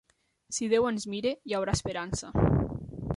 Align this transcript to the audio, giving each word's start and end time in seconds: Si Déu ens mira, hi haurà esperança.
Si 0.55 0.69
Déu 0.71 0.87
ens 0.91 1.05
mira, 1.13 1.35
hi 1.51 1.55
haurà 1.59 1.77
esperança. 1.79 2.33